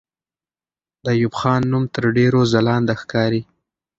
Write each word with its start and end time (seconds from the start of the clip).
د 1.03 1.05
ایوب 1.15 1.33
خان 1.39 1.61
نوم 1.71 1.83
تر 1.95 2.03
ډېرو 2.17 2.39
ځلانده 2.53 2.93
ښکاري. 3.01 3.41